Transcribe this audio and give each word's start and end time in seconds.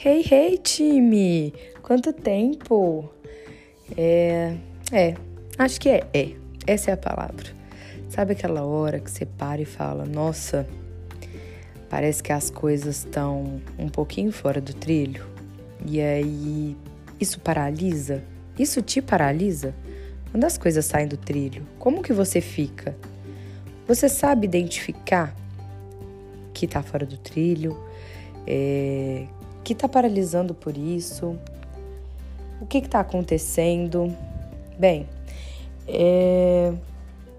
Hey, 0.00 0.24
hey, 0.30 0.58
time! 0.58 1.52
Quanto 1.82 2.12
tempo! 2.12 3.10
É, 3.96 4.54
é, 4.92 5.16
acho 5.58 5.80
que 5.80 5.88
é, 5.88 6.06
é. 6.14 6.36
Essa 6.68 6.92
é 6.92 6.94
a 6.94 6.96
palavra. 6.96 7.48
Sabe 8.08 8.30
aquela 8.30 8.62
hora 8.64 9.00
que 9.00 9.10
você 9.10 9.26
para 9.26 9.60
e 9.60 9.64
fala: 9.64 10.04
Nossa, 10.04 10.68
parece 11.90 12.22
que 12.22 12.32
as 12.32 12.48
coisas 12.48 12.98
estão 12.98 13.60
um 13.76 13.88
pouquinho 13.88 14.30
fora 14.30 14.60
do 14.60 14.72
trilho? 14.72 15.26
E 15.84 16.00
aí, 16.00 16.76
isso 17.18 17.40
paralisa? 17.40 18.22
Isso 18.56 18.80
te 18.80 19.02
paralisa? 19.02 19.74
Quando 20.30 20.44
as 20.44 20.56
coisas 20.56 20.84
saem 20.84 21.08
do 21.08 21.16
trilho, 21.16 21.66
como 21.76 22.04
que 22.04 22.12
você 22.12 22.40
fica? 22.40 22.96
Você 23.88 24.08
sabe 24.08 24.46
identificar 24.46 25.34
que 26.54 26.66
está 26.66 26.84
fora 26.84 27.04
do 27.04 27.16
trilho? 27.16 27.76
É, 28.46 29.26
que 29.68 29.74
está 29.74 29.86
paralisando 29.86 30.54
por 30.54 30.78
isso? 30.78 31.36
O 32.58 32.64
que 32.64 32.78
está 32.78 33.00
acontecendo? 33.00 34.10
Bem, 34.78 35.06
é, 35.86 36.72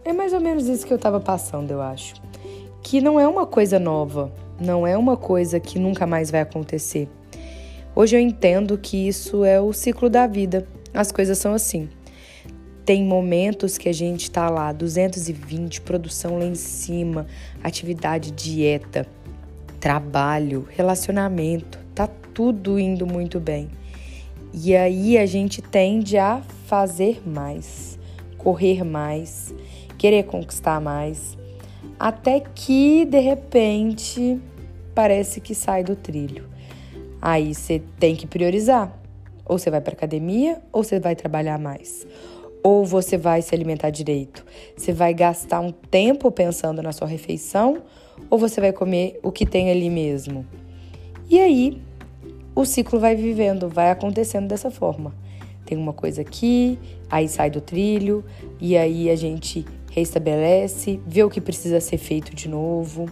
é 0.05 0.13
mais 0.13 0.31
ou 0.31 0.39
menos 0.39 0.67
isso 0.67 0.85
que 0.85 0.93
eu 0.93 0.97
estava 0.97 1.19
passando, 1.19 1.71
eu 1.71 1.81
acho. 1.81 2.21
Que 2.83 3.02
não 3.02 3.19
é 3.19 3.27
uma 3.27 3.47
coisa 3.47 3.79
nova, 3.79 4.31
não 4.61 4.85
é 4.85 4.95
uma 4.95 5.17
coisa 5.17 5.59
que 5.59 5.79
nunca 5.79 6.05
mais 6.05 6.29
vai 6.29 6.41
acontecer. 6.41 7.09
Hoje 7.95 8.15
eu 8.15 8.19
entendo 8.19 8.77
que 8.77 9.07
isso 9.07 9.43
é 9.43 9.59
o 9.59 9.73
ciclo 9.73 10.07
da 10.07 10.27
vida. 10.27 10.67
As 10.93 11.11
coisas 11.11 11.35
são 11.39 11.55
assim. 11.55 11.89
Tem 12.85 13.03
momentos 13.03 13.75
que 13.75 13.89
a 13.89 13.93
gente 13.93 14.25
está 14.25 14.52
lá, 14.52 14.71
220, 14.71 15.81
produção 15.81 16.38
lá 16.38 16.45
em 16.45 16.53
cima, 16.53 17.25
atividade, 17.63 18.30
dieta, 18.30 19.07
trabalho, 19.80 20.67
relacionamento, 20.69 21.78
tudo 22.33 22.80
indo 22.80 23.05
muito 23.05 23.39
bem. 23.39 23.69
E 24.53 24.75
aí 24.75 25.17
a 25.17 25.25
gente 25.25 25.61
tende 25.61 26.17
a 26.17 26.41
fazer 26.66 27.22
mais, 27.27 27.99
correr 28.38 28.83
mais, 28.83 29.53
querer 29.97 30.23
conquistar 30.23 30.81
mais, 30.81 31.38
até 32.00 32.39
que 32.39 33.05
de 33.05 33.19
repente 33.19 34.39
parece 34.95 35.39
que 35.39 35.53
sai 35.53 35.83
do 35.83 35.95
trilho. 35.95 36.47
Aí 37.22 37.53
você 37.53 37.81
tem 38.00 38.16
que 38.16 38.25
priorizar. 38.25 38.97
Ou 39.45 39.57
você 39.57 39.69
vai 39.69 39.81
para 39.81 39.94
academia 39.94 40.61
ou 40.72 40.83
você 40.83 41.00
vai 41.00 41.16
trabalhar 41.16 41.57
mais. 41.57 42.07
Ou 42.63 42.85
você 42.85 43.17
vai 43.17 43.41
se 43.41 43.53
alimentar 43.53 43.89
direito. 43.89 44.45
Você 44.75 44.94
vai 44.94 45.13
gastar 45.13 45.59
um 45.59 45.72
tempo 45.72 46.31
pensando 46.31 46.81
na 46.81 46.91
sua 46.91 47.07
refeição 47.07 47.81
ou 48.30 48.38
você 48.38 48.59
vai 48.61 48.72
comer 48.72 49.19
o 49.23 49.31
que 49.31 49.45
tem 49.45 49.69
ali 49.72 49.89
mesmo. 49.89 50.45
E 51.30 51.39
aí 51.39 51.81
o 52.61 52.65
ciclo 52.65 52.99
vai 52.99 53.15
vivendo, 53.15 53.69
vai 53.69 53.89
acontecendo 53.89 54.47
dessa 54.47 54.69
forma. 54.69 55.13
Tem 55.65 55.77
uma 55.77 55.93
coisa 55.93 56.21
aqui, 56.21 56.77
aí 57.09 57.29
sai 57.29 57.49
do 57.49 57.61
trilho, 57.61 58.21
e 58.59 58.75
aí 58.75 59.09
a 59.09 59.16
gente 59.16 59.66
restabelece, 59.91 60.99
vê 61.07 61.23
o 61.23 61.29
que 61.29 61.39
precisa 61.39 61.79
ser 61.79 61.97
feito 61.97 62.35
de 62.35 62.49
novo. 62.49 63.05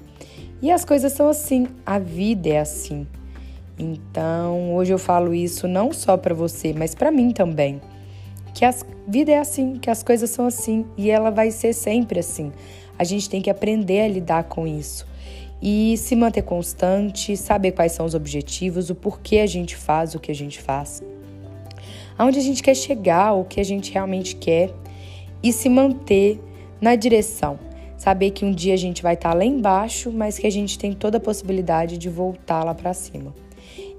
E 0.62 0.70
as 0.70 0.84
coisas 0.84 1.14
são 1.14 1.30
assim, 1.30 1.66
a 1.86 1.98
vida 1.98 2.50
é 2.50 2.60
assim. 2.60 3.08
Então, 3.80 4.76
hoje 4.76 4.92
eu 4.92 5.00
falo 5.00 5.34
isso 5.34 5.66
não 5.66 5.94
só 5.94 6.18
para 6.18 6.36
você, 6.36 6.74
mas 6.74 6.94
para 6.94 7.10
mim 7.10 7.32
também. 7.32 7.80
Que 8.54 8.66
a 8.66 8.74
vida 9.08 9.32
é 9.32 9.40
assim, 9.40 9.76
que 9.76 9.90
as 9.90 10.04
coisas 10.04 10.30
são 10.30 10.48
assim 10.48 10.86
e 10.98 11.10
ela 11.10 11.30
vai 11.30 11.52
ser 11.52 11.72
sempre 11.72 12.20
assim. 12.20 12.52
A 13.00 13.06
gente 13.06 13.30
tem 13.30 13.42
que 13.42 13.50
aprender 13.50 14.02
a 14.02 14.08
lidar 14.10 14.44
com 14.44 14.68
isso 14.68 15.08
e 15.62 15.98
se 15.98 16.16
manter 16.16 16.44
constante, 16.44 17.36
saber 17.36 17.72
quais 17.72 17.92
são 17.92 18.06
os 18.06 18.14
objetivos, 18.14 18.90
o 18.90 18.96
porquê 18.96 19.40
a 19.40 19.48
gente 19.48 19.76
faz 19.76 20.14
o 20.16 20.20
que 20.20 20.32
a 20.32 20.36
gente 20.36 20.62
faz, 20.62 21.04
aonde 22.18 22.40
a 22.40 22.42
gente 22.42 22.62
quer 22.62 22.76
chegar, 22.76 23.34
o 23.34 23.44
que 23.44 23.60
a 23.60 23.66
gente 23.66 23.92
realmente 23.92 24.36
quer 24.36 24.72
e 25.42 25.52
se 25.52 25.70
manter 25.70 26.40
na 26.80 26.96
direção. 26.96 27.60
Saber 27.98 28.30
que 28.30 28.46
um 28.46 28.52
dia 28.52 28.76
a 28.76 28.78
gente 28.78 29.02
vai 29.02 29.16
estar 29.16 29.34
lá 29.34 29.44
embaixo, 29.44 30.12
mas 30.12 30.38
que 30.38 30.46
a 30.46 30.52
gente 30.52 30.78
tem 30.78 30.94
toda 30.94 31.18
a 31.18 31.20
possibilidade 31.20 31.98
de 31.98 32.10
voltar 32.10 32.64
lá 32.64 32.76
para 32.76 32.94
cima. 32.94 33.34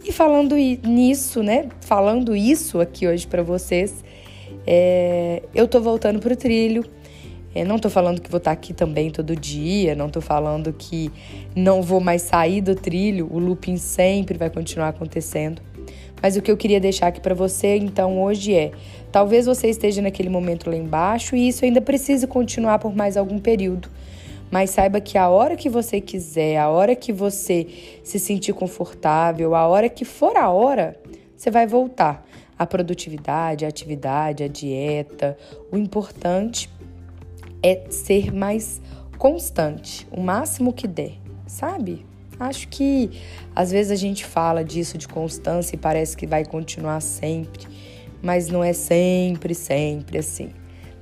E 0.05 0.13
falando 0.13 0.55
nisso, 0.55 1.43
né? 1.43 1.69
Falando 1.81 2.37
isso 2.37 2.81
aqui 2.81 3.09
hoje 3.09 3.27
para 3.27 3.43
vocês, 3.43 4.05
é, 4.65 5.43
eu 5.53 5.67
tô 5.67 5.81
voltando 5.81 6.21
pro 6.21 6.37
trilho 6.37 6.85
é, 7.59 7.65
não 7.65 7.77
estou 7.77 7.91
falando 7.91 8.21
que 8.21 8.31
vou 8.31 8.39
estar 8.39 8.51
tá 8.51 8.55
aqui 8.55 8.73
também 8.73 9.11
todo 9.11 9.35
dia, 9.35 9.95
não 9.95 10.07
estou 10.07 10.23
falando 10.23 10.73
que 10.73 11.11
não 11.57 11.83
vou 11.83 12.01
mais 12.01 12.23
sair 12.23 12.61
do 12.61 12.75
trilho, 12.75 13.29
o 13.31 13.39
looping 13.39 13.77
sempre 13.77 14.39
vai 14.39 14.49
continuar 14.49 14.89
acontecendo. 14.89 15.61
Mas 16.23 16.37
o 16.37 16.43
que 16.43 16.51
eu 16.51 16.57
queria 16.57 16.81
deixar 16.81 17.09
aqui 17.09 17.21
para 17.21 17.35
você 17.35 17.77
então 17.77 18.23
hoje 18.23 18.55
é: 18.55 18.73
talvez 19.11 19.47
você 19.47 19.69
esteja 19.69 20.03
naquele 20.03 20.29
momento 20.29 20.69
lá 20.69 20.77
embaixo 20.77 21.37
e 21.37 21.49
isso 21.49 21.65
ainda 21.65 21.81
precise 21.81 22.27
continuar 22.27 22.79
por 22.79 22.95
mais 22.95 23.17
algum 23.17 23.39
período. 23.39 23.89
Mas 24.51 24.71
saiba 24.71 25.01
que 25.01 25.19
a 25.19 25.29
hora 25.29 25.57
que 25.57 25.69
você 25.69 26.01
quiser, 26.01 26.57
a 26.57 26.69
hora 26.69 26.97
que 26.97 27.13
você 27.13 27.67
se 28.03 28.19
sentir 28.19 28.55
confortável, 28.55 29.55
a 29.55 29.67
hora 29.67 29.89
que 29.89 30.05
for 30.05 30.37
a 30.37 30.49
hora, 30.49 30.97
você 31.37 31.51
vai 31.51 31.67
voltar. 31.67 32.27
A 32.59 32.67
produtividade, 32.67 33.65
a 33.65 33.69
atividade, 33.69 34.43
a 34.43 34.49
dieta. 34.49 35.37
O 35.71 35.77
importante 35.77 36.69
é 37.63 37.87
ser 37.91 38.33
mais 38.33 38.81
constante, 39.17 40.07
o 40.11 40.21
máximo 40.21 40.73
que 40.73 40.87
der, 40.87 41.19
sabe? 41.47 42.07
Acho 42.39 42.69
que 42.69 43.11
às 43.55 43.73
vezes 43.73 43.91
a 43.91 43.97
gente 43.97 44.25
fala 44.25 44.63
disso 44.63 44.97
de 44.97 45.09
constância 45.09 45.75
e 45.75 45.79
parece 45.79 46.17
que 46.17 46.27
vai 46.27 46.45
continuar 46.45 47.01
sempre, 47.01 47.67
mas 48.23 48.49
não 48.49 48.63
é 48.63 48.73
sempre, 48.73 49.55
sempre 49.55 50.19
assim. 50.19 50.51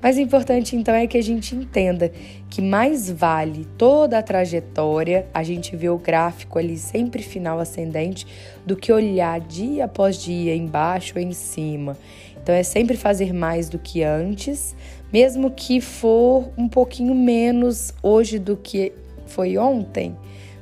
Mas 0.02 0.16
o 0.16 0.20
importante 0.20 0.76
então 0.76 0.94
é 0.94 1.06
que 1.06 1.16
a 1.16 1.22
gente 1.22 1.54
entenda 1.54 2.12
que 2.50 2.60
mais 2.60 3.10
vale 3.10 3.66
toda 3.78 4.18
a 4.18 4.22
trajetória, 4.22 5.26
a 5.32 5.42
gente 5.42 5.74
vê 5.74 5.88
o 5.88 5.98
gráfico 5.98 6.58
ali 6.58 6.76
sempre 6.76 7.22
final 7.22 7.58
ascendente, 7.58 8.26
do 8.64 8.76
que 8.76 8.92
olhar 8.92 9.40
dia 9.40 9.86
após 9.86 10.22
dia, 10.22 10.54
embaixo 10.54 11.14
ou 11.16 11.22
em 11.22 11.32
cima. 11.32 11.96
Então 12.40 12.54
é 12.54 12.62
sempre 12.62 12.96
fazer 12.96 13.32
mais 13.32 13.68
do 13.68 13.78
que 13.78 14.04
antes, 14.04 14.76
mesmo 15.12 15.50
que 15.50 15.80
for 15.80 16.50
um 16.56 16.68
pouquinho 16.68 17.14
menos 17.14 17.92
hoje 18.02 18.38
do 18.38 18.56
que 18.56 18.92
foi 19.26 19.58
ontem, 19.58 20.16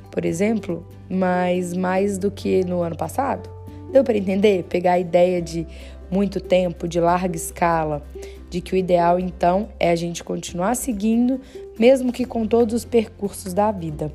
por 0.09 0.25
exemplo, 0.25 0.85
mas 1.09 1.73
mais 1.73 2.17
do 2.17 2.31
que 2.31 2.63
no 2.65 2.81
ano 2.81 2.95
passado. 2.95 3.49
Deu 3.91 4.03
para 4.03 4.17
entender? 4.17 4.63
Pegar 4.63 4.93
a 4.93 4.99
ideia 4.99 5.41
de 5.41 5.67
muito 6.09 6.39
tempo, 6.39 6.87
de 6.87 6.99
larga 6.99 7.35
escala, 7.35 8.03
de 8.49 8.61
que 8.61 8.73
o 8.73 8.77
ideal 8.77 9.19
então 9.19 9.69
é 9.79 9.89
a 9.89 9.95
gente 9.95 10.23
continuar 10.23 10.75
seguindo, 10.75 11.39
mesmo 11.79 12.11
que 12.11 12.25
com 12.25 12.45
todos 12.45 12.73
os 12.73 12.85
percursos 12.85 13.53
da 13.53 13.71
vida. 13.71 14.11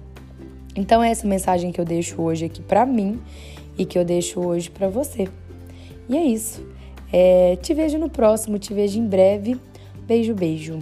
Então, 0.77 1.03
é 1.03 1.11
essa 1.11 1.27
mensagem 1.27 1.73
que 1.73 1.81
eu 1.81 1.85
deixo 1.85 2.23
hoje 2.23 2.45
aqui 2.45 2.63
para 2.63 2.87
mim 2.87 3.21
e 3.77 3.85
que 3.85 3.99
eu 3.99 4.05
deixo 4.05 4.41
hoje 4.41 4.71
para 4.71 4.89
você. 4.89 5.29
E 6.09 6.17
é 6.17 6.23
isso. 6.23 6.65
É, 7.13 7.57
te 7.57 7.75
vejo 7.75 7.99
no 7.99 8.09
próximo, 8.09 8.59
te 8.59 8.73
vejo 8.73 8.99
em 8.99 9.07
breve. 9.07 9.59
Beijo, 10.07 10.35
beijo. 10.35 10.79